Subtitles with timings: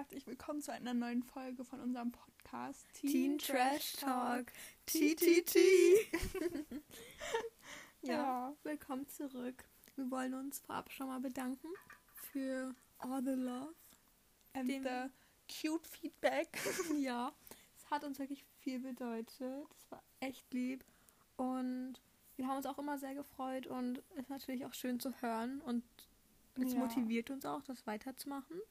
[0.00, 4.46] herzlich willkommen zu einer neuen Folge von unserem Podcast Teen Trash Talk.
[4.86, 5.56] TTT.
[8.00, 8.56] ja, Ja.
[8.62, 9.62] willkommen zurück.
[9.96, 11.68] Wir wollen uns vorab schon mal bedanken
[12.14, 13.74] für all the love.
[14.54, 15.10] And Dem- the
[15.68, 16.48] cute feedback.
[16.98, 17.30] ja,
[17.76, 19.36] es hat uns wirklich viel bedeutet.
[19.76, 20.82] Es war echt lieb.
[21.36, 22.00] Und
[22.36, 25.60] wir haben uns auch immer sehr gefreut und es ist natürlich auch schön zu hören
[25.60, 25.84] und
[26.54, 26.78] es Ja.
[26.78, 28.62] motiviert uns auch, das weiterzumachen.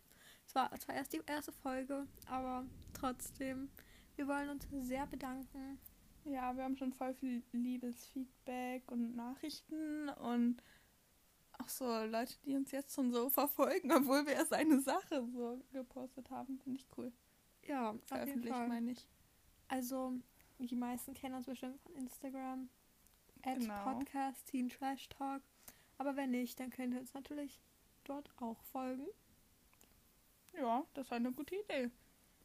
[0.49, 3.70] Es war zwar erst die erste Folge, aber trotzdem,
[4.16, 5.77] wir wollen uns sehr bedanken.
[6.26, 10.63] Ja, wir haben schon voll viel liebes Feedback und Nachrichten und
[11.59, 15.62] auch so Leute, die uns jetzt schon so verfolgen, obwohl wir erst eine Sache so
[15.71, 16.57] gepostet haben.
[16.57, 17.12] Finde ich cool.
[17.68, 19.07] Ja, Veröffentlicht, meine ich.
[19.68, 20.13] Also,
[20.57, 22.70] die meisten kennen uns bestimmt von Instagram.
[23.43, 23.84] At Genau.
[23.84, 25.43] Podcast Teen Trash Talk.
[25.99, 27.62] Aber wenn nicht, dann könnt ihr uns natürlich
[28.04, 29.05] dort auch folgen.
[30.60, 31.90] Ja, das war eine gute Idee.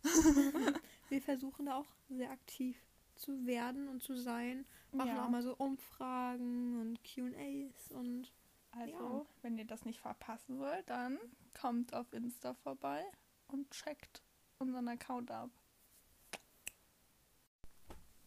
[1.08, 2.76] Wir versuchen da auch sehr aktiv
[3.16, 4.64] zu werden und zu sein.
[4.92, 5.24] Machen Ja.
[5.24, 8.30] auch mal so Umfragen und QAs und
[8.76, 9.26] Also, Ja.
[9.42, 11.18] wenn ihr das nicht verpassen wollt, dann
[11.60, 13.04] kommt auf Insta vorbei
[13.46, 14.22] und checkt
[14.58, 15.48] unseren Account ab.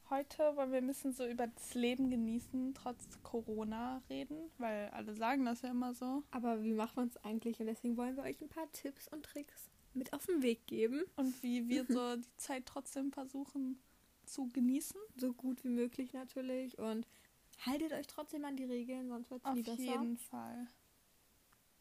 [0.10, 5.14] Heute wollen wir ein bisschen so über das Leben genießen, trotz Corona reden, weil alle
[5.16, 6.24] sagen das ja immer so.
[6.32, 7.60] aber wie macht man es eigentlich?
[7.60, 11.04] Und deswegen wollen wir euch ein paar Tipps und Tricks mit auf den Weg geben.
[11.16, 13.80] Und wie wir so die Zeit trotzdem versuchen
[14.26, 15.00] zu genießen.
[15.16, 16.78] So gut wie möglich natürlich.
[16.78, 17.08] Und
[17.66, 19.82] haltet euch trotzdem an die Regeln, sonst wird es Auf nie besser.
[19.82, 20.68] jeden Fall.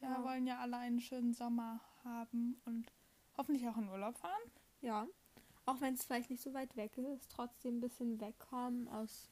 [0.01, 0.25] Wir Ja.
[0.25, 2.93] wollen ja alle einen schönen Sommer haben und
[3.37, 4.43] hoffentlich auch in Urlaub fahren.
[4.81, 5.07] Ja.
[5.65, 9.29] Auch wenn es vielleicht nicht so weit weg ist, trotzdem ein bisschen wegkommen aus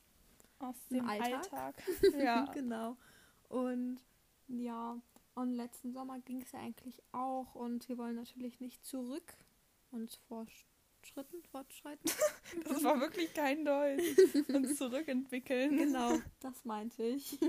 [0.59, 1.53] Aus dem Alltag.
[1.53, 1.83] Alltag.
[2.19, 2.45] ja.
[2.53, 2.97] genau.
[3.49, 4.01] Und
[4.49, 4.99] ja,
[5.35, 9.35] und letzten Sommer ging es ja eigentlich auch und wir wollen natürlich nicht zurück
[9.91, 12.11] uns fortschritten, fortschreiten.
[12.69, 14.05] Das war wirklich kein Deutsch.
[14.49, 15.77] Uns zurückentwickeln.
[15.77, 17.39] genau, das meinte ich.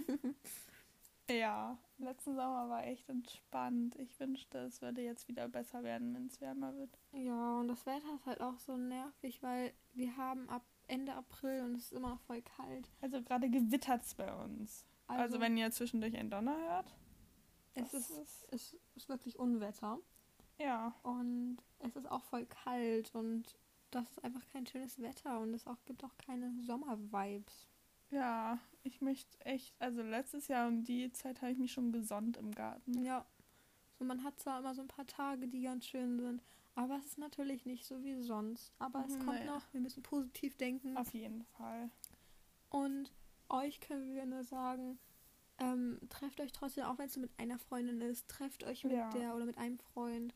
[1.30, 3.96] Ja, letzten Sommer war echt entspannt.
[3.96, 6.92] Ich wünschte, es würde jetzt wieder besser werden, wenn es wärmer wird.
[7.14, 11.62] Ja, und das Wetter ist halt auch so nervig, weil wir haben ab Ende April
[11.62, 12.92] und es ist immer noch voll kalt.
[13.02, 14.86] Also gerade gewittert es bei uns.
[15.08, 16.96] Also, wenn ihr zwischendurch einen Donner hört.
[17.76, 20.00] Es ist, es ist wirklich Unwetter
[20.60, 23.44] Ja, und es ist auch voll kalt und
[23.92, 27.68] das ist einfach kein schönes Wetter und es auch, gibt auch keine Sommer-Vibes.
[28.12, 28.60] ja.
[28.84, 32.52] Ich möchte echt, also letztes Jahr um die Zeit habe ich mich schon gesonnt im
[32.52, 33.04] Garten.
[33.04, 33.26] Ja.
[33.98, 36.44] So, man hat zwar immer so ein paar Tage, die ganz schön sind,
[36.76, 38.72] aber es ist natürlich nicht so wie sonst.
[38.78, 39.46] Aber es kommt Nee.
[39.46, 40.96] noch, wir müssen positiv denken.
[40.98, 41.90] Auf jeden Fall.
[42.70, 43.12] Und
[43.50, 45.00] euch können wir nur sagen,
[45.58, 49.10] ähm, trefft euch trotzdem, auch wenn es mit einer Freundin ist, trefft euch mit Ja.
[49.12, 50.34] der oder mit einem Freund.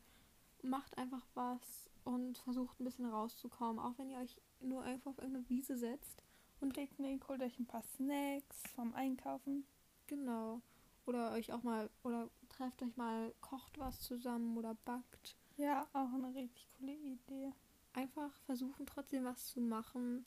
[0.62, 3.78] Macht einfach was und versucht ein bisschen rauszukommen.
[3.78, 6.22] Auch wenn ihr euch nur einfach auf irgendeine Wiese setzt.
[6.60, 9.64] Und Picknick, holt euch ein paar Snacks vom Einkaufen.
[10.06, 10.60] Genau.
[11.06, 15.36] Oder euch auch mal, oder trefft euch mal, kocht was zusammen oder backt.
[15.56, 17.52] Ja, auch eine richtig coole Idee.
[17.92, 20.24] einfach versuchen trotzdem was zu machen,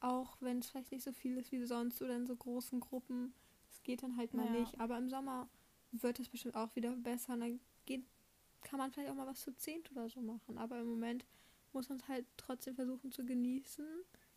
[0.00, 3.34] auch wenn es vielleicht nicht so viel ist wie sonst oder in so großen Gruppen.
[3.82, 4.60] Das geht dann halt mal Ja.
[4.60, 4.78] nicht.
[4.78, 5.48] Aber im Sommer
[5.90, 7.32] wird es bestimmt auch wieder besser.
[7.34, 8.04] Und dann geht,
[8.62, 10.56] kann man vielleicht auch mal was zu zehnt oder so machen.
[10.56, 11.24] Aber im Moment
[11.72, 13.84] muss man es halt trotzdem versuchen zu genießen,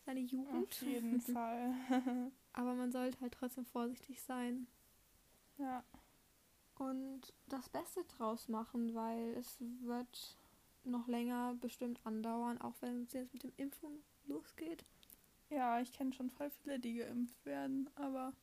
[0.04, 0.74] seine Jugend.
[0.74, 1.76] Auf jeden Fall.
[2.54, 4.66] Aber man sollte halt trotzdem vorsichtig sein
[5.60, 5.84] ja.
[6.80, 10.38] und das Beste draus machen, weil es wird
[10.86, 14.86] noch länger bestimmt andauern, auch wenn es jetzt mit dem Impfen losgeht.
[15.52, 18.34] Ja, ich kenne schon voll viele, die geimpft werden, aber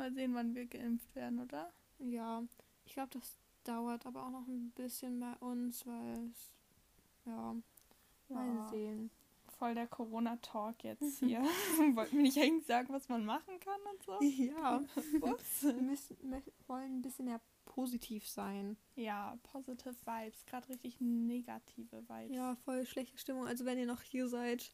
[0.00, 1.70] mal sehen, wann wir geimpft werden, oder?
[1.98, 2.42] Ja,
[2.86, 6.52] ich glaube, das dauert aber auch noch ein bisschen bei uns, weil es,
[7.26, 7.54] ja,
[8.28, 9.10] mal sehen.
[9.58, 11.40] Voll der Corona-Talk jetzt hier.
[11.94, 14.18] Wollten wir nicht eigentlich sagen, was man machen kann und so?
[14.22, 14.82] Ja,
[15.20, 15.64] Ups.
[15.64, 18.78] wir müssen, wir wollen ein bisschen mehr positiv sein.
[18.96, 22.34] Ja, positive Vibes, gerade richtig negative Vibes.
[22.34, 23.46] Ja, voll schlechte Stimmung.
[23.46, 24.72] Also wenn ihr noch hier seid,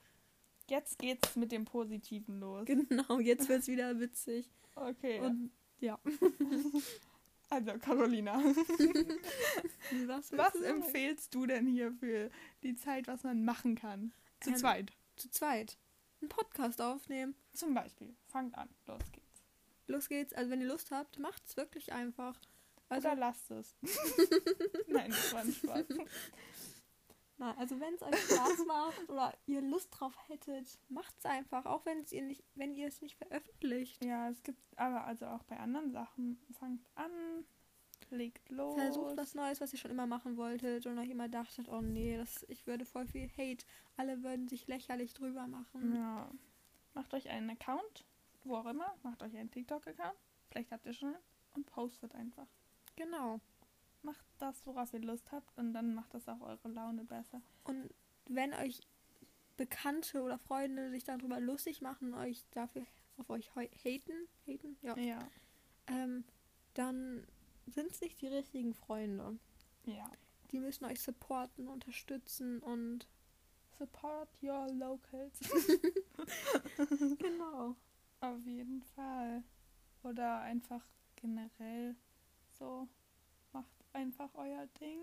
[0.68, 2.66] Jetzt geht's mit dem Positiven los.
[2.66, 4.50] genau, jetzt wird es wieder witzig.
[4.74, 5.20] Okay.
[5.20, 5.98] Und ja,
[7.50, 8.34] also, Carolina,
[10.06, 12.30] was, was empfehlst du denn hier für
[12.62, 14.12] die Zeit, was man machen kann?
[14.40, 14.92] Zu Ähm, zweit.
[15.16, 15.78] Zu zweit.
[16.20, 17.34] Einen Podcast aufnehmen.
[17.52, 18.14] Zum Beispiel.
[18.26, 18.68] Fangt an.
[18.86, 19.42] Los geht's.
[19.86, 20.32] Los geht's.
[20.32, 22.40] Also wenn ihr Lust habt, macht's wirklich einfach.
[22.88, 23.76] Also, Oder lasst es.
[24.86, 25.84] Nein, das war ein Spaß.
[27.38, 31.84] Nein, also wenn es euch Spaß macht oder ihr Lust drauf hättet, macht's einfach, auch
[31.84, 34.02] wenn es ihr nicht, wenn ihr es nicht veröffentlicht.
[34.04, 37.44] Ja, es gibt aber also auch bei anderen Sachen, fangt an,
[38.10, 38.74] legt los.
[38.74, 42.16] Versucht was Neues, was ihr schon immer machen wolltet und euch immer dachtet, oh nee,
[42.16, 43.66] das, ich würde voll viel Hate.
[43.96, 45.94] Alle würden sich lächerlich drüber machen.
[45.94, 46.30] Ja.
[46.94, 48.06] Macht euch einen Account,
[48.44, 48.94] wo auch immer.
[49.02, 50.16] Macht euch einen TikTok-Account.
[50.48, 51.22] Vielleicht habt ihr schon einen.
[51.54, 52.46] Und postet einfach.
[52.96, 53.40] Genau.
[54.02, 55.56] Macht das, worauf ihr Lust habt.
[55.58, 57.40] Und dann macht das auch eure Laune besser.
[57.64, 57.90] Und
[58.26, 58.80] wenn euch
[59.56, 65.18] Bekannte oder Freunde sich darüber lustig machen, euch dafür auf euch haten, haten, ja, Ja.
[65.86, 66.24] ähm,
[66.74, 67.26] dann
[67.66, 69.38] sind es nicht die richtigen Freunde.
[69.86, 70.10] Ja.
[70.52, 73.08] Die müssen euch supporten, unterstützen und
[73.78, 75.38] Support your locals.
[77.18, 77.76] genau.
[78.20, 79.42] Auf jeden Fall.
[80.02, 80.82] Oder einfach
[81.16, 81.94] generell
[82.58, 82.88] so.
[83.96, 85.00] Einfach euer Ding.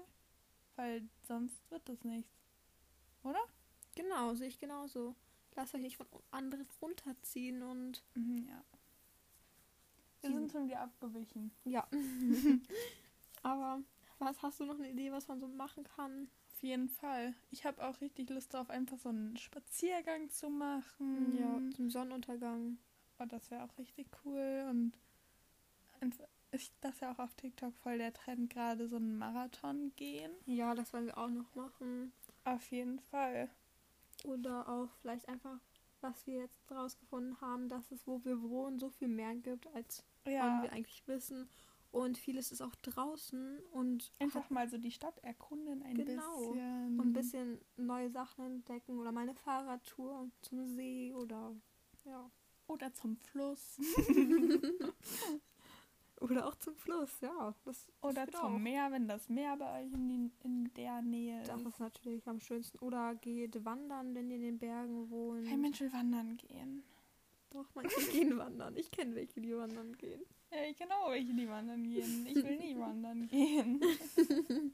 [0.76, 2.32] Weil sonst wird das nichts.
[3.24, 3.40] Oder?
[3.96, 5.16] Genau, sehe ich genauso.
[5.56, 8.64] Lasst euch nicht von anderen runterziehen und Mhm, ja.
[10.22, 11.52] Wir Sie- sind schon wieder abgewichen.
[11.66, 11.88] ja.
[13.44, 13.82] Aber
[14.20, 16.30] was hast du noch eine Idee, was man so machen kann?
[16.54, 17.34] Auf jeden Fall.
[17.52, 21.36] Ich habe auch richtig Lust darauf, einfach so einen Spaziergang zu machen.
[21.38, 22.78] Ja, zum Sonnenuntergang.
[23.20, 24.66] Oh, das wäre auch richtig cool.
[24.70, 24.94] Und
[26.00, 29.92] einfach, ich, das ist ja auch auf TikTok voll der Trend, gerade so einen Marathon
[29.96, 30.32] gehen.
[30.46, 32.14] Ja, das wollen wir auch noch machen.
[32.46, 33.50] Auf jeden Fall.
[34.26, 35.60] Oder auch vielleicht einfach,
[36.02, 40.04] was wir jetzt rausgefunden haben, dass es, wo wir wohnen, so viel mehr gibt, als
[40.26, 41.50] Ja, wir eigentlich wissen.
[41.92, 46.38] Und vieles ist auch draußen und einfach mal so die Stadt erkunden ein Genau.
[46.50, 47.00] bisschen.
[47.00, 51.56] und ein bisschen neue Sachen entdecken oder mal eine Fahrradtour zum See oder
[52.06, 52.32] ja.
[52.66, 53.78] Oder zum Fluss.
[56.24, 57.54] Oder auch zum Fluss, ja.
[57.66, 58.58] Das, das Oder zum auch.
[58.60, 61.68] Meer, wenn das Meer bei euch in, die, in der Nähe Das ist.
[61.68, 62.80] ist natürlich am schönsten.
[62.80, 65.48] Oder geht wandern, wenn ihr in den Bergen wohnt.
[65.48, 66.84] Kein Mensch will wandern gehen.
[67.50, 68.76] Doch, manche gehen wandern.
[68.78, 70.22] Ich kenne welche, die wandern gehen.
[70.52, 72.26] Ja, ich genau welche, die wandern gehen.
[72.26, 73.82] Ich will nie wandern gehen.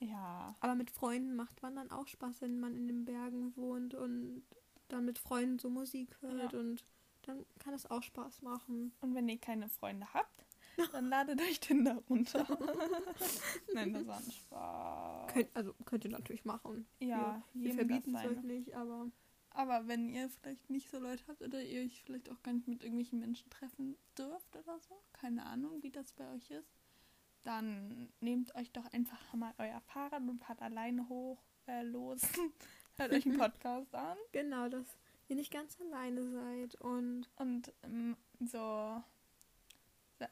[0.00, 0.54] ja.
[0.60, 4.42] Aber mit Freunden macht Wandern auch Spaß, wenn man in den Bergen wohnt und
[4.88, 6.58] dann mit Freunden so Musik hört Ja.
[6.60, 6.84] und
[7.22, 8.92] dann kann es auch Spaß machen.
[9.00, 10.45] Und wenn ihr keine Freunde habt,
[10.92, 12.46] dann ladet euch Tinder runter.
[13.74, 15.32] Nein, das war ein Spaß.
[15.32, 16.86] Könnt, also könnt ihr natürlich machen.
[16.98, 19.10] ja, wir, wir verbieten es euch nicht, aber
[19.50, 22.68] Aber wenn ihr vielleicht nicht so Leute habt oder ihr euch vielleicht auch gar nicht
[22.68, 26.70] mit irgendwelchen Menschen treffen dürft oder so, keine Ahnung, wie das bei euch ist,
[27.42, 32.20] dann nehmt euch doch einfach mal euer Fahrrad und fahrt alleine hoch, äh, los.
[32.98, 34.86] Hört euch einen Podcast an genau, dass
[35.28, 39.02] ihr nicht ganz alleine seid und und ähm, so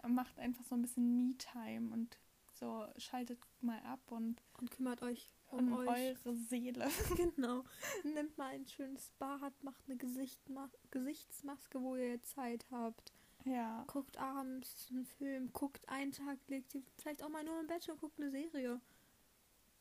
[0.09, 2.19] macht einfach so ein bisschen Me-Time und
[2.53, 6.17] so schaltet mal ab und und kümmert euch um, um euch.
[6.25, 6.89] eure Seele.
[7.17, 7.65] Genau.
[8.03, 13.13] Nehmt mal ein schönes Bad, macht eine Gesichtma Gesichtsmaske, wo ihr Zeit habt.
[13.45, 17.67] Ja, Guckt abends einen Film, guckt einen Tag, legt ihr vielleicht auch mal nur im
[17.67, 18.81] Bett und guckt eine Serie.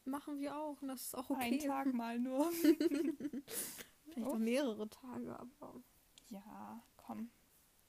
[0.05, 1.41] Machen wir auch und das ist auch okay.
[1.43, 2.51] einen Tag mal nur.
[2.51, 5.81] Vielleicht auch mehrere Tage, aber
[6.29, 7.31] Ja, komm.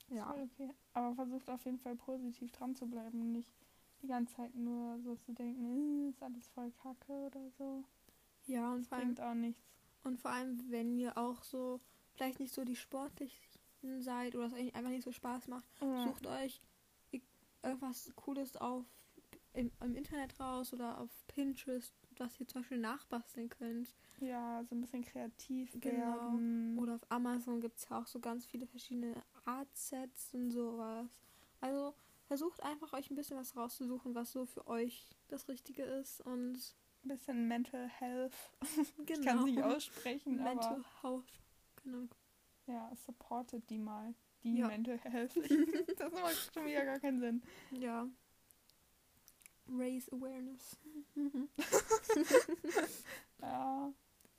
[0.09, 0.33] Ja.
[0.35, 0.73] Okay.
[0.93, 3.49] Aber versucht auf jeden Fall positiv dran zu bleiben und nicht
[4.01, 7.83] die ganze Zeit nur so zu denken, "Äh, ist alles voll kacke oder so.
[8.47, 9.63] Ja, und Das vor, allem, bringt auch nichts.
[10.03, 11.79] und vor allem, wenn ihr auch so
[12.13, 13.41] vielleicht nicht so die sportlichen
[13.99, 16.03] seid oder es euch einfach nicht so Spaß macht, Ja.
[16.03, 16.61] sucht euch
[17.63, 18.85] irgendwas Cooles auf
[19.53, 23.93] im, im Internet raus oder auf Pinterest, was ihr zum Beispiel nachbasteln könnt.
[24.19, 26.31] Ja, so ein bisschen kreativ Genau.
[26.31, 26.77] werden.
[26.79, 29.13] Oder auf Amazon gibt es ja auch so ganz viele verschiedene
[29.45, 31.07] Art-Sets und sowas.
[31.61, 31.93] Also
[32.27, 36.53] versucht einfach euch ein bisschen was rauszusuchen, was so für euch das Richtige ist und
[37.03, 38.33] ein bisschen Mental Health.
[39.05, 39.09] genau.
[39.19, 41.41] Ich kann es nicht aussprechen, Mental aber Health.
[41.83, 42.07] Genau.
[42.67, 44.13] ja, supportet die mal.
[44.43, 44.67] Die Ja.
[44.67, 45.35] Mental Health.
[45.97, 47.43] das macht schon wieder gar keinen Sinn.
[47.71, 48.07] Ja.
[49.69, 50.77] Raise Awareness.
[53.41, 53.93] Ja,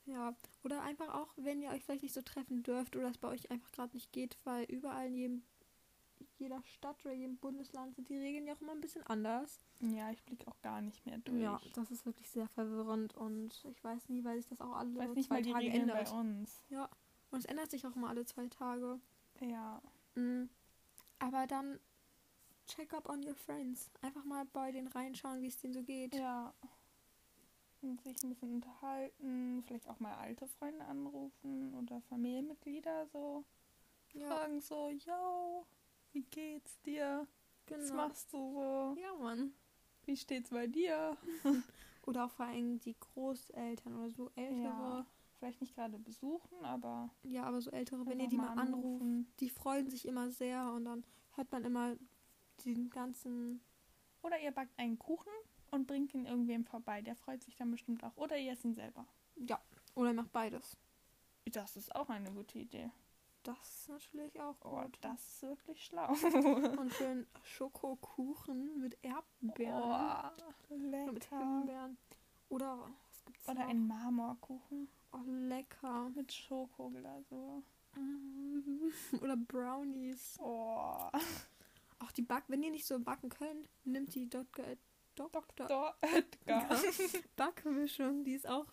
[0.07, 3.29] Ja, oder einfach auch, wenn ihr euch vielleicht nicht so treffen dürft oder es bei
[3.29, 5.43] euch einfach gerade nicht geht, weil überall in jedem,
[6.39, 9.61] jeder Stadt oder jedem Bundesland sind die Regeln ja auch immer ein bisschen anders.
[9.81, 11.41] ja ich blicke auch gar nicht mehr durch.
[11.41, 14.91] Ja, das ist wirklich sehr verwirrend und ich weiß nie, weil sich das auch alle
[14.91, 16.11] ich weiß so nicht zwei mal die Tage Regeln ändert.
[16.11, 16.63] bei uns.
[16.69, 16.89] Ja,
[17.31, 19.01] und es ändert sich auch immer alle zwei Tage.
[19.41, 19.83] Ja,
[20.15, 20.49] Mhm.
[21.19, 21.79] Aber dann
[22.67, 23.91] check up on your friends.
[24.03, 26.15] Einfach mal bei denen reinschauen, wie es denen so geht.
[26.15, 26.53] ja.
[27.83, 33.45] Und sich ein bisschen unterhalten, vielleicht auch mal alte Freunde anrufen oder Familienmitglieder so.
[34.15, 35.67] Ja, Fragen so, yo,
[36.13, 37.29] wie geht's dir?
[37.69, 37.95] Was genau.
[37.95, 38.97] machst du so?
[39.01, 39.53] Ja, Mann.
[40.07, 41.17] Wie steht's bei dir?
[42.07, 44.63] Oder auch vor allem die Großeltern oder so ältere.
[44.63, 45.07] Ja.
[45.39, 49.33] Vielleicht nicht gerade besuchen, aber Ja, aber so ältere, wenn ihr die mal anruft, anrufen.
[49.41, 51.97] die freuen sich immer sehr und dann hört man immer
[52.65, 53.61] den ganzen
[54.23, 55.33] Oder ihr backt einen Kuchen
[55.71, 57.03] und bringt ihn irgendwem vorbei.
[57.03, 58.17] Der freut sich dann bestimmt auch.
[58.17, 59.07] Oder ihr esst ihn selber.
[59.37, 59.61] Ja.
[59.95, 60.77] Oder macht beides.
[61.47, 62.91] Das ist auch eine gute Idee.
[63.43, 64.99] Das ist natürlich auch Oh, gut.
[65.01, 66.09] das ist wirklich schlau.
[66.81, 69.83] Und schön Schokokuchen mit Erdbeeren.
[69.83, 71.25] Oh, Oder mit.
[71.27, 71.97] Himbeeren.
[72.49, 73.69] Oder was gibt's Oder noch?
[73.69, 76.11] ein Marmorkuchen Oh, lecker.
[76.17, 77.63] mit Schokoglasur.
[79.23, 80.39] Oder Brownies.
[80.43, 81.09] Oh,
[81.99, 84.65] Auch die Back, wenn ihr nicht so backen könnt, nimmt die Dr.
[85.15, 85.41] Dr.
[85.57, 85.95] Dr.
[86.03, 86.77] Edgar.
[87.37, 88.67] Backmischung, die ist auch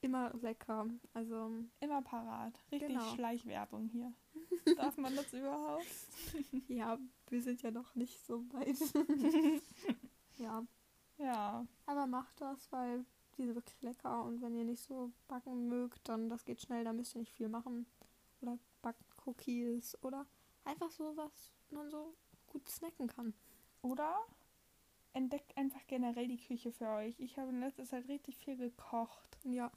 [0.00, 0.88] immer lecker.
[1.14, 2.58] Also, Immer parat.
[2.70, 3.14] Richtig Genau.
[3.14, 4.12] Schleichwerbung hier.
[4.76, 5.86] Darf man das überhaupt?
[6.68, 8.76] ja, wir sind ja noch nicht so weit.
[10.38, 10.64] ja,
[11.18, 11.66] Ja.
[11.86, 13.04] aber macht das, weil
[13.36, 16.84] die sind wirklich lecker und wenn ihr nicht so backen mögt, dann das geht schnell,
[16.84, 17.86] da müsst ihr nicht viel machen.
[18.42, 20.26] Oder backt Cookies oder
[20.64, 22.14] einfach so, was man so
[22.54, 23.34] gut snacken kann.
[23.82, 24.16] Oder
[25.12, 27.18] entdeckt einfach generell die Küche für euch.
[27.20, 29.38] Ich habe in letzter Zeit richtig viel gekocht.
[29.44, 29.70] Ja,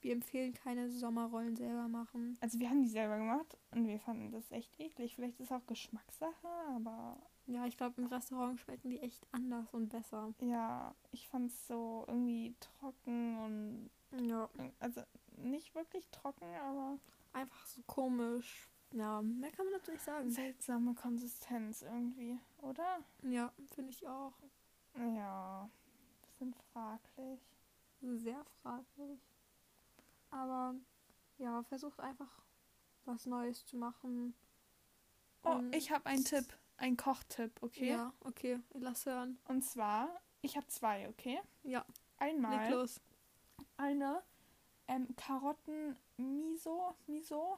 [0.00, 2.36] wir empfehlen keine Sommerrollen selber machen.
[2.40, 5.14] Also wir haben die selber gemacht und wir fanden das echt eklig.
[5.14, 9.72] Vielleicht ist es auch Geschmackssache, aber Ja, ich glaube, im Restaurant schmecken die echt anders
[9.72, 10.34] und besser.
[10.40, 14.48] ja, ich fand es so irgendwie trocken und Ja,
[14.80, 15.02] also
[15.36, 16.98] nicht wirklich trocken, aber
[17.32, 18.68] einfach so komisch.
[18.92, 20.30] Ja, mehr kann man dazu nicht sagen.
[20.30, 23.02] seltsame Konsistenz irgendwie, oder?
[23.22, 24.34] Ja, finde ich auch
[24.96, 25.68] Ja,
[26.22, 27.40] bisschen fraglich.
[28.02, 29.20] sehr fraglich.
[30.30, 30.74] Aber
[31.38, 32.42] ja, versucht einfach
[33.04, 34.34] was Neues zu machen.
[35.44, 36.46] Oh, Und- ich habe einen Tipp,
[36.76, 37.88] einen Kochtipp, okay?
[37.90, 39.38] Ja, okay, lass hören.
[39.46, 41.40] Und zwar, ich habe zwei, okay?
[41.62, 41.84] Ja,
[42.18, 43.00] Einmal los.
[43.76, 44.22] eine
[44.88, 46.94] ähm, Karotten-Miso, Miso,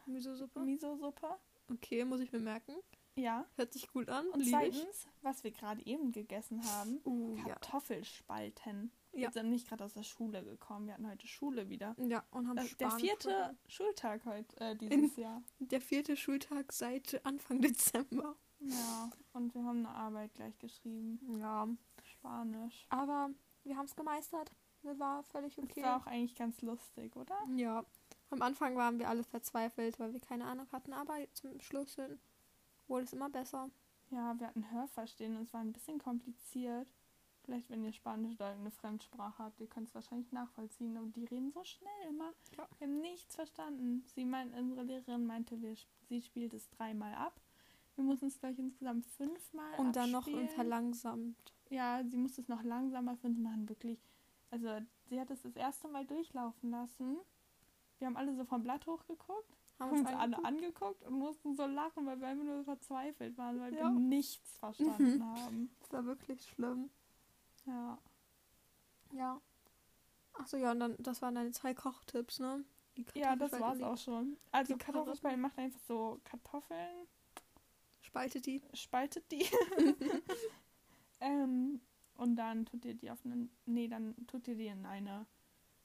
[0.07, 0.61] Miso-Suppe.
[0.61, 1.39] Miso-Suppe.
[1.71, 2.75] Okay, muss ich mir merken.
[3.17, 3.47] Ja.
[3.57, 4.27] Hört sich gut an.
[4.29, 7.37] Und zweitens, was wir gerade eben gegessen haben, Uh.
[7.45, 8.91] Kartoffelspalten.
[9.13, 9.29] Ja.
[9.29, 10.87] Wir sind nicht gerade aus der Schule gekommen.
[10.87, 11.95] Wir hatten heute Schule wieder.
[11.99, 13.59] Ja, und haben Das ist der Spanien vierte gefunden.
[13.69, 15.43] Schultag heute äh, dieses Jahr.
[15.61, 18.37] Der vierte Schultag seit Anfang Dezember.
[18.59, 19.11] Ja.
[19.33, 21.21] Und wir haben eine Arbeit gleich geschrieben.
[21.39, 21.69] Ja,
[22.03, 22.87] Spanisch.
[22.89, 23.31] aber
[23.63, 24.51] wir haben es gemeistert.
[24.83, 25.83] Das war völlig Das okay.
[25.83, 27.39] war auch eigentlich ganz lustig, oder?
[27.57, 27.85] Ja,
[28.35, 31.97] am Anfang waren wir alle verzweifelt, weil wir keine Ahnung hatten, aber zum Schluss
[32.89, 33.71] wurde es immer besser.
[34.11, 36.87] Ja, wir hatten Hörverstehen und es war ein bisschen kompliziert.
[37.45, 40.97] Vielleicht, wenn ihr Spanisch oder eine Fremdsprache habt, ihr könnt es wahrscheinlich nachvollziehen.
[40.97, 42.33] Und die reden so schnell immer.
[42.57, 42.67] Ja.
[42.79, 44.03] Wir haben nichts verstanden.
[44.15, 45.75] Sie meint, unsere Lehrerin meinte, wir,
[46.09, 47.39] sie spielt es dreimal ab.
[47.97, 50.49] Wir mussten es gleich insgesamt fünfmal Und dann noch abspielen.
[50.49, 51.37] verlangsamt.
[51.69, 53.99] Ja, sie musste es noch langsamer für uns machen, wirklich.
[54.51, 57.19] Also, sie hat es das erste Mal durchlaufen lassen.
[58.05, 60.47] Wir haben alle so vom Blatt hochgeguckt, Haben haben uns alle angeguckt.
[60.47, 63.85] angeguckt und mussten so lachen, weil wir einfach nur verzweifelt waren, weil Ja.
[63.85, 65.25] wir nichts verstanden Mhm.
[65.25, 65.71] haben.
[65.81, 66.91] Das war wirklich schlimm.
[67.65, 67.99] Ja.
[69.13, 69.41] Ja.
[70.35, 72.63] Achso, ja, und dann, das waren deine zwei Kochtipps, ne?
[73.15, 74.37] Ja, das war's auch schon.
[74.53, 77.07] Also Kartoffelspalten macht einfach so Kartoffeln,
[78.03, 78.61] Spaltet die.
[78.75, 79.47] spaltet die.
[81.21, 81.81] ähm,
[82.17, 83.51] und dann tut ihr die auf einen.
[83.65, 85.25] Nee, dann tut ihr die in eine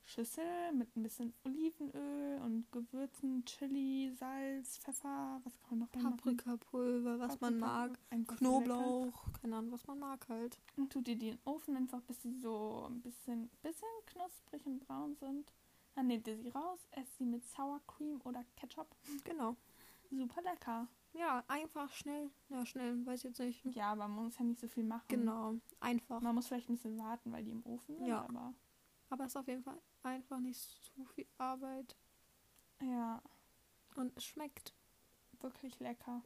[0.10, 6.10] Schüssel mit ein bisschen Olivenöl und Gewürzen, Chili, Salz, Pfeffer, was kann man noch?
[6.12, 8.00] Paprikapulver, was man Paprika, mag.
[8.10, 8.36] so lecker.
[8.38, 10.58] Knoblauch, keine Ahnung, was man mag halt.
[10.78, 14.66] Und tut ihr die in den Ofen einfach, bis sie so ein bisschen, bisschen knusprig
[14.66, 15.54] und braun sind.
[15.94, 18.88] Dann nehmt ihr sie raus, esst sie mit Sour Cream oder Ketchup.
[19.26, 19.56] Genau.
[20.10, 20.88] Super lecker.
[21.14, 22.32] Ja, einfach schnell.
[22.50, 23.64] Ja, schnell, weiß ich jetzt nicht.
[23.76, 25.06] Ja, aber man muss ja nicht so viel machen.
[25.08, 26.20] Genau, einfach.
[26.22, 28.24] Man muss vielleicht ein bisschen warten, weil die im Ofen sind, Ja.
[28.28, 28.54] aber
[29.10, 31.96] Aber es ist auf jeden Fall einfach nicht zu viel Arbeit.
[32.82, 33.22] ja,
[33.96, 34.74] Und es schmeckt,
[35.42, 36.24] wirklich lecker.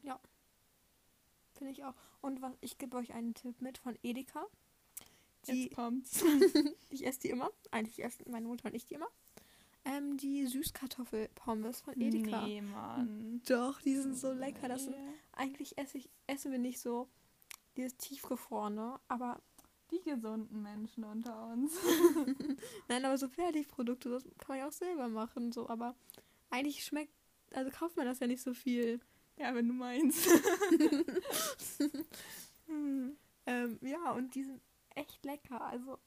[1.53, 1.95] finde ich auch.
[2.21, 4.45] Und was ich gebe euch einen Tipp mit von Edeka.
[5.47, 6.23] Die, Jetzt kommt's.
[6.89, 7.51] ich esse die immer.
[7.71, 9.09] Eigentlich essen meine Mutter und ich die immer.
[9.85, 12.45] Ähm, die Süßkartoffelpommes von Edeka.
[12.45, 13.41] Nee, Mann.
[13.45, 14.69] Doch, die sind so lecker.
[14.69, 14.95] Das sind,
[15.33, 17.09] eigentlich esse ich, essen wir nicht so
[17.75, 19.41] dieses tiefgefrorene, aber
[19.93, 21.73] Die gesunden Menschen unter uns.
[22.87, 25.95] nein, aber so Fertigprodukte, das kann man ja auch selber machen, so, aber
[26.49, 27.13] eigentlich schmeckt,
[27.53, 28.99] also kauft man das ja nicht so viel.
[29.37, 30.27] Ja, wenn du meinst.
[32.65, 33.17] Hm.
[33.45, 34.61] Ähm, ja, und die sind
[34.95, 35.99] echt lecker, also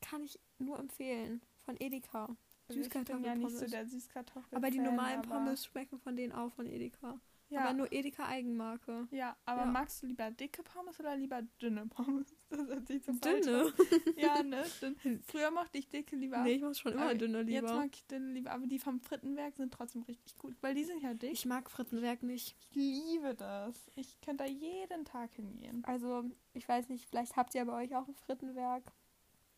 [0.00, 2.36] kann ich nur empfehlen von Edeka.
[2.68, 4.56] Also ich bin ja nicht so der Süßkartoffel.
[4.56, 7.20] Aber die normalen Pommes schmecken von denen auch von Edeka.
[7.48, 7.60] Ja.
[7.62, 9.06] Aber nur Edeka Eigenmarke.
[9.12, 9.66] ja, aber Ja.
[9.66, 12.34] magst du lieber dicke Pommes oder lieber dünne Pommes?
[12.48, 13.72] Das hört sich so Dünne.
[14.16, 14.64] Ja, ne?
[14.80, 15.20] Dünn.
[15.26, 16.38] Früher mochte ich dicke lieber.
[16.38, 17.74] Nee, ich mach schon immer Aber dünne Jetzt lieber.
[17.76, 21.02] mag ich dünne lieber, aber die vom Frittenwerk sind trotzdem richtig gut, weil die sind
[21.02, 21.32] ja dick.
[21.32, 22.56] Ich mag Frittenwerk nicht.
[22.60, 23.90] Ich liebe das.
[23.96, 25.82] Ich könnte da jeden Tag hingehen.
[25.86, 28.92] Also, ich weiß nicht, vielleicht habt ihr bei euch auch ein Frittenwerk.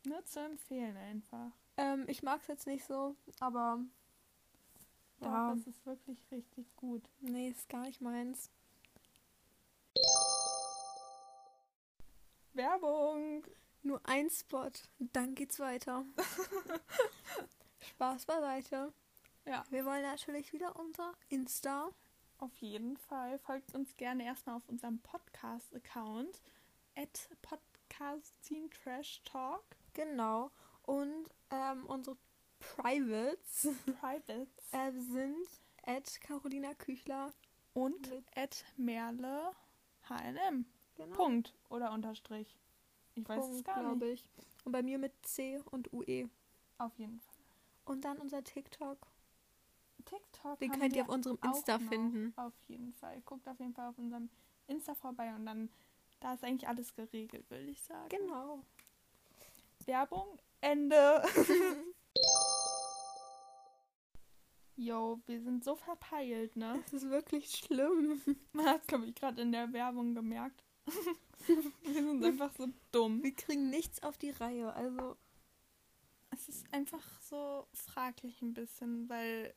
[0.06, 1.52] Nur zu empfehlen einfach.
[1.76, 3.80] Ähm, ich mag es jetzt nicht so, aber
[5.20, 5.54] Doch, Ja.
[5.54, 7.02] das ist wirklich richtig gut.
[7.20, 8.50] nee, ist gar nicht meins.
[12.52, 13.44] Werbung!
[13.82, 16.04] Nur ein Spot, dann geht's weiter.
[17.80, 18.92] Spaß beiseite.
[19.46, 19.64] Ja.
[19.70, 21.90] Wir wollen natürlich wieder unser Insta.
[22.38, 23.38] Auf jeden Fall.
[23.38, 26.42] Folgt uns gerne erstmal auf unserem Podcast-Account.
[26.96, 29.64] At Podcasting Trash Talk.
[29.94, 30.50] Genau.
[30.82, 32.16] Und ähm, unsere
[32.60, 33.68] Privates
[34.00, 34.48] Privates.
[34.72, 35.46] äh, sind
[35.84, 37.32] at Carolina Küchler.
[37.74, 39.52] Und Mit- at Merle
[40.08, 40.64] HNM.
[40.96, 41.14] Genau.
[41.14, 41.54] Punkt.
[41.68, 42.58] Oder Unterstrich.
[43.14, 44.24] Ich weiß es Punkt, gar nicht.
[44.36, 44.64] ich.
[44.64, 46.28] Und bei mir mit C und UE.
[46.78, 47.34] Auf jeden Fall.
[47.84, 48.98] Und dann unser TikTok.
[50.04, 50.58] TikTok.
[50.58, 52.32] Den könnt ihr auf unserem Insta finden.
[52.36, 53.20] Auf jeden Fall.
[53.24, 54.28] Guckt auf jeden Fall auf unserem
[54.66, 55.70] Insta vorbei und dann,
[56.20, 58.08] da ist eigentlich alles geregelt, würde ich sagen.
[58.08, 58.60] Genau.
[59.86, 61.22] Werbung, Ende.
[64.80, 66.78] Yo, wir sind so verpeilt, ne?
[66.84, 68.22] Das ist wirklich schlimm.
[68.52, 70.62] Man hat es, glaube ich, gerade in der Werbung gemerkt.
[71.46, 73.20] wir sind einfach so dumm.
[73.24, 74.72] Wir kriegen nichts auf die Reihe.
[74.74, 75.16] Also,
[76.30, 79.52] Es ist einfach so fraglich ein bisschen, weil,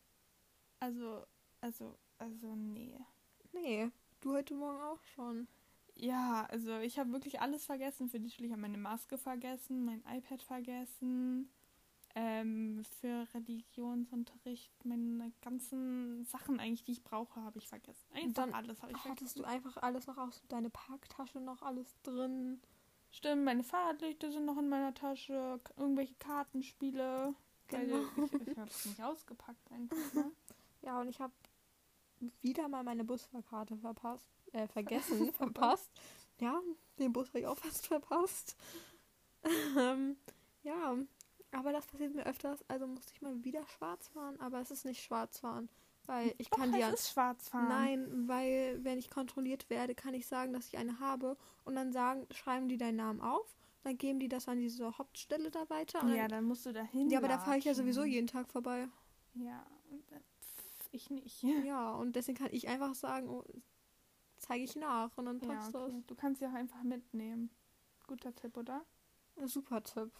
[0.79, 1.23] also,
[1.61, 2.97] also, also, nee.
[3.53, 3.91] nee.
[4.21, 5.47] Du heute Morgen auch schon.
[5.93, 8.09] Ja, also ich habe wirklich alles vergessen.
[8.09, 11.51] Für die Schule, ich habe meine Maske vergessen, mein iPad vergessen.
[12.15, 18.05] Ähm, für Religionsunterricht, meine ganzen Sachen eigentlich, die ich brauche, habe ich vergessen.
[18.13, 19.39] Einfach dann alles habe ich Hattest vergessen.
[19.39, 22.61] du einfach alles noch aus, deine Parktasche noch alles drin?
[23.11, 27.33] Stimmt, meine Fahrradlichter sind noch in meiner Tasche, irgendwelche Kartenspiele.
[27.67, 27.99] Genau.
[28.25, 30.13] ich ich habe es nicht ausgepackt einfach.
[30.13, 30.31] Ne?
[30.83, 31.33] Ja, und ich habe
[32.41, 34.31] wieder mal meine Busfahrkarte verpasst.
[34.51, 35.91] Äh, vergessen, verpasst.
[36.39, 36.59] Ja,
[36.97, 38.57] den Bus habe ich auch fast verpasst.
[39.77, 40.17] ähm,
[40.63, 40.95] ja,
[41.51, 42.63] aber das passiert mir öfters.
[42.69, 44.39] Also musste ich mal wieder schwarz fahren.
[44.39, 45.69] Aber es ist nicht schwarz fahren.
[46.07, 46.93] Weil ich kann Doch, die es ja.
[46.93, 47.67] ist schwarz fahren.
[47.67, 51.37] Nein, weil wenn ich kontrolliert werde, kann ich sagen, dass ich eine habe.
[51.63, 53.55] Und dann sagen, schreiben die deinen Namen auf.
[53.83, 56.05] Dann geben die das an diese Hauptstelle da weiter.
[56.07, 57.09] Ja, dann, dann musst du dahin.
[57.09, 58.87] ja, aber da fahre ich ja sowieso jeden Tag vorbei.
[59.33, 61.43] Ja, und dann- pff, ich nicht.
[61.65, 63.43] Ja, und deswegen kann ich einfach sagen, oh,
[64.37, 66.03] zeige ich nach und dann Ja, passt okay.
[66.07, 67.49] Du kannst sie auch einfach mitnehmen.
[68.07, 68.83] Guter Tipp, oder?
[69.35, 69.53] das.
[69.53, 70.11] Super Tipp.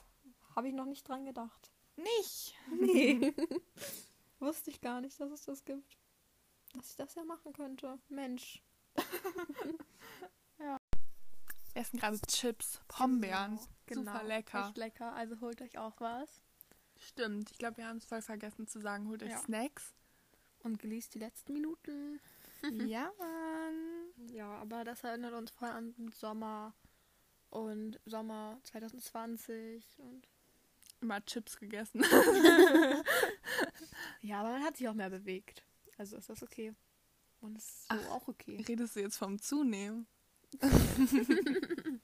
[0.55, 1.71] Habe ich noch nicht dran gedacht.
[1.95, 2.55] Nicht!
[2.79, 3.33] Nee.
[4.39, 5.97] Wusste ich gar nicht, dass es das gibt.
[6.73, 7.99] Dass ich das ja machen könnte.
[8.09, 8.61] Mensch.
[10.57, 10.79] Wir
[11.73, 13.59] essen gerade Chips, Pombeeren.
[13.89, 14.51] Super lecker.
[14.51, 14.67] Genau.
[14.67, 15.13] Echt lecker.
[15.13, 16.41] Also holt euch auch was.
[16.97, 19.07] Stimmt, ich glaube, wir haben es voll vergessen zu sagen.
[19.07, 19.39] Holt euch Ja.
[19.39, 19.93] Snacks.
[20.63, 22.19] Und genießt die letzten Minuten.
[22.85, 24.29] ja, Mann.
[24.29, 26.75] Ja, aber das erinnert uns voll an den Sommer.
[27.49, 29.83] Und Sommer 2020.
[29.99, 30.27] Und
[31.01, 32.03] Immer Chips gegessen.
[34.21, 35.63] ja, aber man hat sich auch mehr bewegt.
[35.97, 36.73] Also ist das okay.
[37.41, 38.09] Und es ist so Ach.
[38.11, 38.63] auch okay.
[38.67, 40.05] Redest du jetzt vom Zunehmen?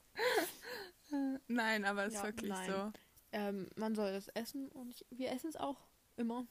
[1.48, 2.70] Nein, aber es ist Ja, wirklich nein.
[2.72, 2.92] so.
[3.32, 5.78] Ähm, man soll das essen und ich, wir essen es auch
[6.18, 6.46] immer.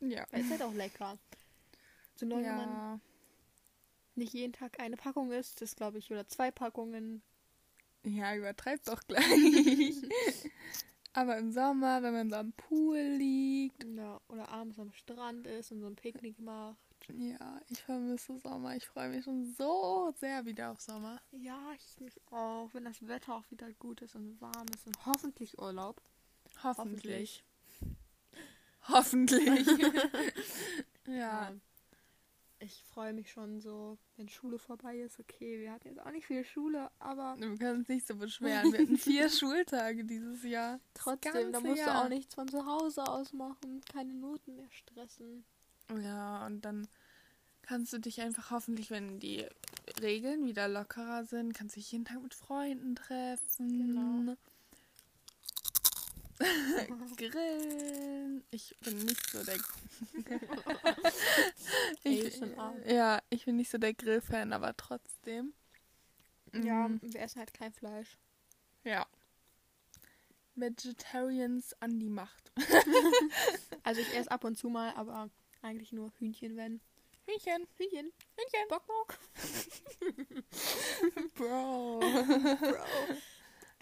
[0.00, 0.26] Ja.
[0.30, 1.18] Weil es ist halt auch lecker.
[2.14, 3.00] Solange man Ja.
[4.14, 7.22] nicht jeden Tag eine Packung isst, das glaube ich, oder zwei Packungen.
[8.04, 9.96] ja, übertreib doch gleich.
[11.16, 13.82] Aber im Sommer, wenn man so am Pool liegt.
[13.84, 16.76] Ja, oder abends am Strand ist und so ein Picknick macht.
[17.08, 18.76] Ja, ich vermisse Sommer.
[18.76, 21.20] Ich freue mich schon so sehr wieder auf Sommer.
[21.30, 25.06] Ja, ich mich auch, wenn das Wetter auch wieder gut ist und warm ist und
[25.06, 26.02] hoffentlich Urlaub.
[26.62, 27.44] Hoffentlich.
[28.88, 29.66] Hoffentlich.
[31.06, 31.14] ja.
[31.14, 31.52] Ja.
[32.66, 35.20] Ich freue mich schon so, wenn Schule vorbei ist.
[35.20, 38.72] Okay, wir hatten jetzt auch nicht viel Schule, aber Wir können uns nicht so beschweren.
[38.72, 40.80] Wir hatten vier Schultage dieses Jahr.
[40.94, 42.04] Trotzdem, da musst du Jahr.
[42.04, 45.44] auch nichts von zu Hause aus machen, keine Noten mehr stressen.
[46.02, 46.88] Ja, und dann
[47.62, 49.46] kannst du dich einfach hoffentlich, wenn die
[50.00, 53.68] Regeln wieder lockerer sind, kannst du dich jeden Tag mit Freunden treffen.
[53.68, 54.36] Genau.
[57.16, 58.44] Grillen.
[58.50, 59.54] Ich bin nicht so der.
[62.04, 62.40] ich,
[62.86, 65.52] ja, ich bin nicht so der Grillfan, aber trotzdem.
[66.52, 68.18] Ja, Mm, wir essen halt kein Fleisch.
[68.84, 69.06] ja.
[70.54, 72.52] Vegetarians an die Macht.
[73.82, 75.30] Also ich esse ab und zu mal, aber
[75.62, 76.80] eigentlich nur Hühnchen, wenn.
[77.26, 77.68] Hühnchen.
[77.76, 78.12] Hühnchen.
[78.36, 78.68] Hühnchen.
[78.68, 79.18] Bock, Bock.
[81.34, 82.00] Bro.
[82.00, 83.16] Bro.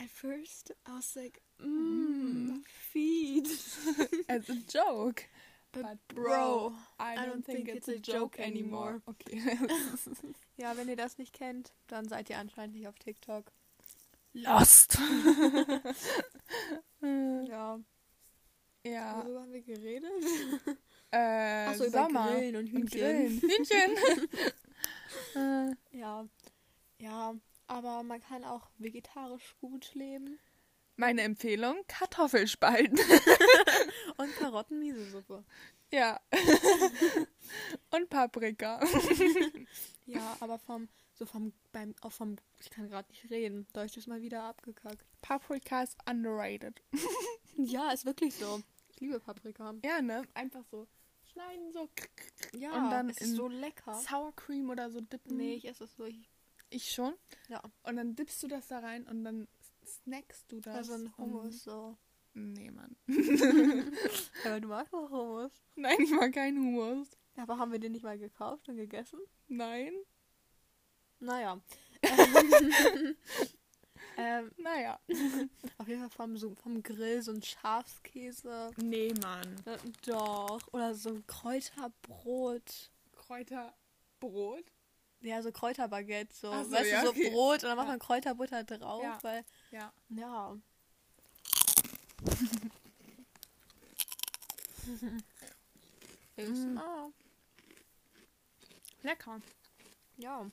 [0.05, 3.47] At first, I was like, mmm, feed.
[4.29, 5.25] As a joke.
[5.73, 9.01] But, But bro, I don't, think, it's, a joke, anymore.
[9.09, 9.41] Okay.
[10.57, 13.51] Ja, wenn ihr das nicht kennt, dann seid ihr anscheinend nicht auf TikTok.
[14.35, 14.99] Lost.
[17.01, 17.81] Ja.
[18.85, 19.25] ja.
[19.25, 20.11] Worüber haben wir geredet?
[21.11, 22.33] Äh, Achso, über Sommer.
[22.33, 23.01] Grillen und Und Hühnchen.
[23.01, 23.41] Grillen.
[23.41, 24.29] Hühnchen.
[25.35, 26.29] äh, Ja.
[26.99, 27.35] Ja,
[27.67, 30.39] aber man kann auch vegetarisch gut leben.
[30.97, 32.99] meine Empfehlung, Kartoffelspalten.
[34.17, 35.45] Und Karotten-Miso-Suppe.
[35.91, 36.21] ja.
[37.91, 38.81] Und Paprika.
[40.07, 43.67] Ja, aber vom, so vom, beim, auch vom, ich kann gerade nicht reden.
[43.73, 45.03] Deutsch ist mal wieder abgekackt.
[45.23, 46.83] Paprika ist underrated.
[47.57, 48.61] Ja, ist wirklich so.
[48.91, 49.73] Ich liebe Paprika.
[49.83, 50.25] Ja, ne?
[50.35, 50.87] Einfach so
[51.33, 51.89] schneiden, so
[52.59, 53.95] Ja, Und dann ist in so lecker.
[53.95, 55.39] Sour Cream oder so dippen.
[55.39, 56.05] Nee, ich esse es so.
[56.05, 56.29] Ich,
[56.75, 57.15] Ich schon.
[57.49, 59.47] ja, Und dann dippst du das da rein und dann
[59.87, 60.75] snackst du das.
[60.75, 61.97] also ein Hummus so.
[62.33, 62.97] Nee, Mann.
[64.45, 65.53] Aber du magst auch Hummus.
[65.77, 67.09] Nein, ich mag keinen Hummus.
[67.37, 69.21] Aber haben wir den nicht mal gekauft und gegessen?
[69.47, 69.93] Nein.
[71.21, 71.61] Naja.
[74.17, 74.99] ähm, Naja.
[75.79, 78.73] auf jeden Fall vom, so, vom Grill so ein Schafskäse.
[78.79, 79.57] Nee, Mann.
[79.65, 80.61] Äh, Doch.
[80.73, 82.91] Oder so ein Kräuterbrot.
[83.13, 84.65] Kräuterbrot?
[85.25, 86.35] Ja, so Kräuterbaguette.
[86.35, 86.53] So.
[86.53, 87.31] So, weißt ja, du, so okay.
[87.31, 89.03] Brot und dann macht man Kräuterbutter drauf.
[89.03, 89.19] Ja.
[89.23, 89.93] Weil, Ja.
[90.11, 90.57] ja.
[96.37, 96.77] Mm.
[96.79, 97.09] Ah,
[99.03, 99.41] Lecker.
[100.17, 100.51] ja.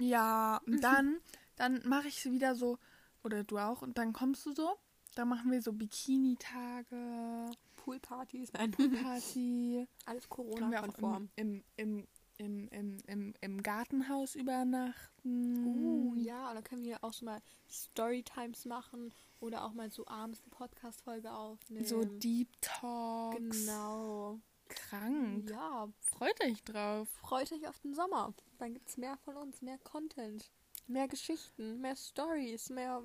[0.00, 1.20] Ja, und dann,
[1.56, 2.78] dann mache ich sie wieder so,
[3.22, 4.76] oder du auch, und dann kommst du so,
[5.14, 8.72] dann machen wir so Bikini-Tage, Poolpartys, nein.
[8.72, 11.28] Party, Alles Corona-konform.
[11.36, 12.08] im, im, im,
[12.38, 15.66] im, im, im, im Gartenhaus übernachten.
[15.66, 20.06] Uh, ja, und dann können wir auch so mal Storytimes machen oder auch mal so
[20.06, 21.84] abends eine Podcast-Folge aufnehmen.
[21.84, 23.66] So Deep Talks.
[23.66, 24.40] Genau.
[24.68, 25.50] Krank.
[25.50, 27.08] Ja, Freut euch drauf.
[27.22, 28.34] freut euch auf den Sommer.
[28.58, 30.50] Dann gibt es mehr von uns, mehr Content,
[30.86, 33.02] mehr Geschichten, mehr Stories, mehr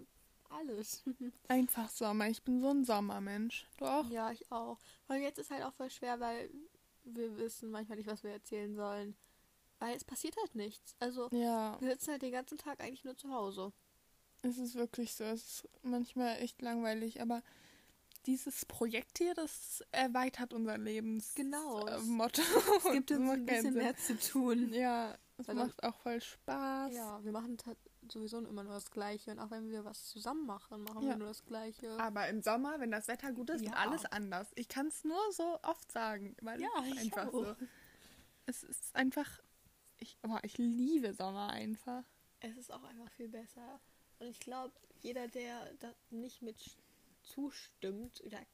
[0.49, 1.03] alles.
[1.47, 2.27] Einfach Sommer.
[2.27, 3.67] Ich bin so ein Sommermensch.
[3.77, 4.09] Du auch?
[4.09, 4.77] ja, ich auch.
[5.07, 6.49] Und jetzt ist halt auch voll schwer, weil
[7.03, 9.15] wir wissen manchmal nicht, was wir erzählen sollen.
[9.83, 10.95] Weil es passiert halt nichts.
[10.99, 13.73] Also, Ja, wir sitzen halt den ganzen Tag eigentlich nur zu Hause.
[14.41, 15.23] es ist wirklich so.
[15.25, 17.41] Es ist manchmal echt langweilig, aber
[18.25, 21.85] dieses Projekt hier, das erweitert unser Lebens Genau.
[21.87, 22.41] äh, Motto.
[22.77, 24.71] Es gibt uns ein bisschen mehr zu tun.
[24.73, 26.93] Ja, es Also- macht auch voll Spaß.
[26.93, 27.57] Ja, wir machen
[28.09, 29.31] sowieso immer nur das Gleiche.
[29.31, 31.09] Und auch wenn wir was zusammen machen, machen Ja.
[31.09, 31.99] wir nur das Gleiche.
[31.99, 33.77] Aber im Sommer, wenn das Wetter gut ist, wird Ja.
[33.79, 34.47] alles anders.
[34.55, 37.31] Ich kann es nur so oft sagen, weil Ja, es einfach auch.
[37.33, 37.55] so.
[38.45, 39.39] Es ist einfach.
[40.03, 42.03] Ich, boah, ich liebe Sommer einfach.
[42.41, 43.79] Es ist auch einfach viel besser.
[44.19, 46.57] Und ich glaube, jeder, der da nicht mit
[47.21, 48.45] zustimmt, der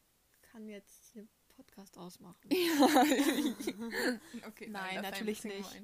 [0.44, 2.38] kann jetzt den Podcast ausmachen.
[4.48, 5.82] okay, Nein, das ist ein natürlich nicht.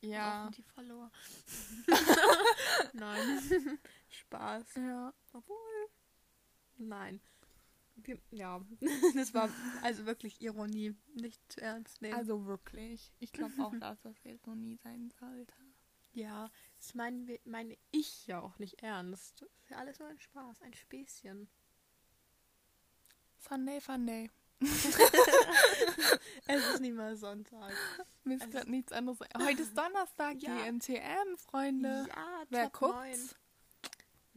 [0.00, 0.46] Ja.
[0.46, 1.10] Auch die Follower.
[2.92, 3.80] Nein.
[4.08, 4.76] Spaß.
[4.76, 5.12] Ja.
[5.32, 5.88] Obwohl.
[6.76, 7.20] Nein.
[8.04, 8.60] Wir, ja,
[9.14, 9.48] das war
[9.82, 10.94] also wirklich Ironie.
[11.14, 12.14] Nicht zu ernst nehmen.
[12.14, 13.12] Also wirklich.
[13.18, 15.54] Ich glaube auch, dass das jetzt noch nie sein sollte.
[16.12, 19.40] ja, das meinen wir, meine ich ja auch nicht ernst.
[19.42, 21.48] Das ist ja alles nur ein Spaß, ein Späßchen.
[23.38, 24.30] Sunday, Funday.
[26.46, 27.72] Es ist nicht mal Sonntag.
[28.24, 29.18] Mir ist gerade nichts anderes.
[29.38, 30.56] Heute ist Donnerstag, Ja.
[30.66, 32.06] GNTM, Freunde.
[32.08, 33.18] Ja, Wer Top guckt's?
[33.34, 33.38] 9.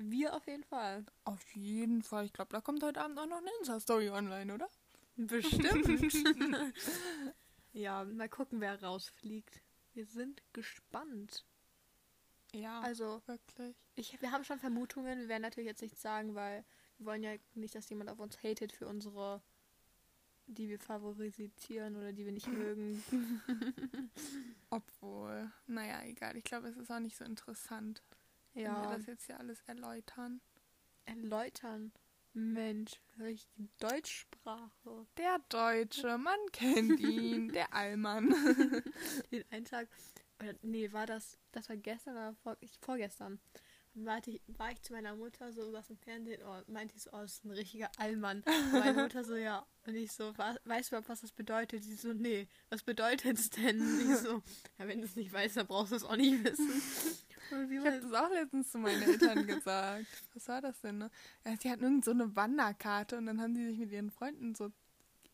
[0.03, 1.05] Wir auf jeden Fall.
[1.25, 2.25] Auf jeden Fall.
[2.25, 4.67] Ich glaube, da kommt heute Abend auch noch eine Insta-Story online, oder?
[5.15, 5.63] Bestimmt.
[7.73, 9.61] ja, mal gucken, wer rausfliegt.
[9.93, 11.45] Wir sind gespannt.
[12.53, 13.75] Ja, Also, wirklich.
[13.95, 15.19] ich, wir haben schon Vermutungen.
[15.19, 16.65] Wir werden natürlich jetzt nichts sagen, weil
[16.97, 19.41] wir wollen ja nicht, dass jemand auf uns hatet für unsere,
[20.47, 23.03] die wir favorisieren oder die wir nicht mögen.
[24.69, 26.35] Obwohl, naja, egal.
[26.37, 28.03] Ich glaube, es ist auch nicht so interessant,
[28.53, 30.41] wenn wir Ja, das jetzt hier alles erläutern.
[31.05, 31.91] erläutern.
[32.33, 35.05] Mensch, richtige Deutschsprache.
[35.17, 37.49] Der Deutsche, man kennt ihn.
[37.51, 38.29] der Allmann.
[39.31, 39.89] Den einen Tag,
[40.41, 43.41] oder nee, war das, das war gestern oder vor, ich, vorgestern.
[43.93, 47.01] Dann war ich, war ich zu meiner Mutter so, was im Fernsehen, oh, meinte ich
[47.01, 48.41] so, oh, das ist ein richtiger Allmann.
[48.43, 49.67] Und meine Mutter so, ja.
[49.85, 51.83] Und ich so, wa- weißt du überhaupt, was das bedeutet?
[51.83, 53.81] Sie so, nee, was bedeutet es denn?
[53.81, 54.41] Und ich so,
[54.79, 56.71] ja, wenn du es nicht weißt, dann brauchst du es auch nicht wissen.
[57.51, 60.07] Ich habe das auch letztens zu meinen Eltern gesagt.
[60.33, 61.11] Was war das denn, ne?
[61.45, 64.55] Ja, sie hatten irgend so eine Wanderkarte und dann haben sie sich mit ihren Freunden
[64.55, 64.71] so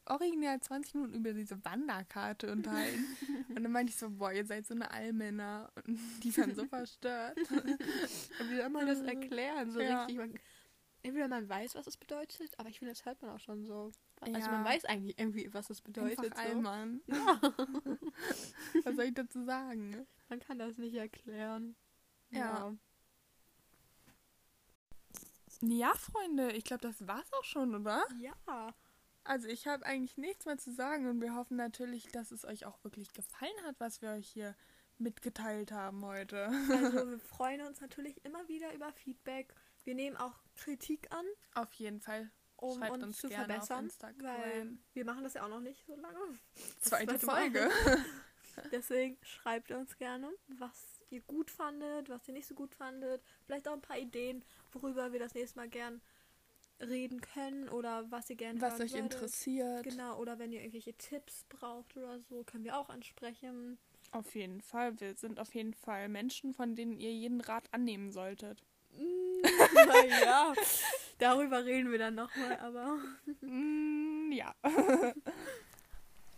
[0.06, 3.06] original 20 Minuten über diese Wanderkarte unterhalten.
[3.50, 5.70] und dann meinte ich so, boah, ihr seid so eine Allmänner.
[5.86, 7.38] Und die waren so verstört.
[7.38, 9.72] und wie soll man das erklären?
[9.72, 10.00] So Ja.
[10.06, 10.18] richtig.
[10.18, 10.34] Man,
[11.04, 13.92] entweder man weiß, was es bedeutet, aber ich finde, das hört man auch schon so.
[14.22, 14.52] Also Ja.
[14.52, 16.20] man weiß eigentlich irgendwie, was es bedeutet.
[16.20, 16.50] Einfach so.
[16.50, 17.02] Allmann.
[17.08, 17.40] Ja.
[18.84, 20.08] Was soll ich dazu sagen?
[20.30, 21.76] Man kann das nicht erklären.
[22.30, 22.76] Ja.
[25.62, 28.06] Ja, Freunde, ich glaube, das war's auch schon, oder?
[28.20, 28.74] Ja.
[29.24, 32.66] Also ich habe eigentlich nichts mehr zu sagen und wir hoffen natürlich, dass es euch
[32.66, 34.56] auch wirklich gefallen hat, was wir euch hier
[35.00, 36.46] mitgeteilt haben heute.
[36.46, 39.54] Also wir freuen uns natürlich immer wieder über Feedback.
[39.84, 42.32] Wir nehmen auch Kritik an, Auf jeden Fall.
[42.56, 43.86] um Schreibt uns, uns zu gerne auf verbessern.
[43.86, 44.42] Instagram.
[44.42, 46.20] Weil wir machen das ja auch noch nicht so lange.
[46.80, 47.70] Zweite zweite.
[47.70, 47.70] Folge.
[48.72, 53.22] Deswegen schreibt uns gerne, was ihr gut fandet, was ihr nicht so gut fandet.
[53.46, 56.02] Vielleicht auch ein paar Ideen, worüber wir das nächste Mal gern
[56.80, 59.14] reden können oder was ihr gerne Was hören euch würdet.
[59.14, 59.84] interessiert.
[59.84, 63.78] Genau, oder wenn ihr irgendwelche Tipps braucht oder so, können wir auch ansprechen.
[64.12, 65.00] Auf jeden Fall.
[65.00, 68.64] Wir sind auf jeden Fall Menschen, von denen ihr jeden Rat annehmen solltet.
[68.92, 69.42] Mm,
[69.76, 70.54] naja,
[71.18, 73.00] darüber reden wir dann nochmal, aber
[73.42, 74.54] Mm, ja.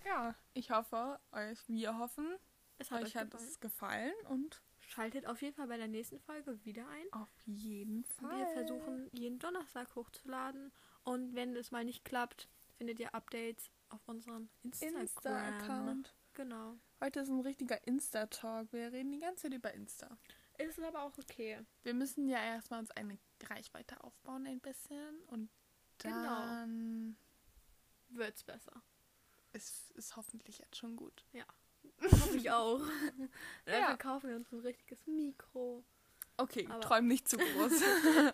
[0.05, 2.27] ja, ich hoffe, euch, wir hoffen,
[2.79, 3.47] es hat euch euch hat gefallen.
[3.49, 7.05] es gefallen und Schaltet auf jeden Fall bei der nächsten Folge wieder ein.
[7.13, 8.39] auf jeden Fall.
[8.39, 10.71] Wir versuchen jeden Donnerstag hochzuladen
[11.03, 15.01] und wenn es mal nicht klappt, findet ihr Updates auf unserem Instagram.
[15.01, 16.15] Insta-Account.
[16.33, 16.75] Genau.
[17.01, 18.73] Heute ist ein richtiger Insta-Talk.
[18.73, 20.17] Wir reden die ganze Zeit über Insta.
[20.57, 21.59] Ist aber auch okay.
[21.83, 25.49] Wir müssen ja erstmal uns eine Reichweite aufbauen ein bisschen und
[25.99, 26.23] Genau.
[26.23, 27.17] dann
[28.09, 28.81] Wird's besser.
[29.53, 31.25] ist es hoffentlich jetzt schon gut.
[32.01, 32.79] Hoffe ich auch.
[33.65, 33.87] Dann Ja.
[33.87, 35.83] verkaufen wir uns ein richtiges Mikro.
[36.37, 37.71] Okay, Aber- träum nicht zu groß.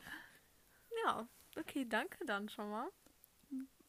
[1.04, 1.28] Ja,
[1.60, 2.90] okay, danke dann schon mal.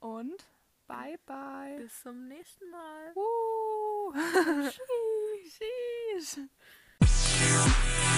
[0.00, 0.44] und
[0.86, 1.78] bye bye.
[1.78, 3.12] Bis zum nächsten Mal.
[3.14, 4.12] Uh.
[6.18, 6.40] Tschüss.
[7.00, 8.15] Tschüss.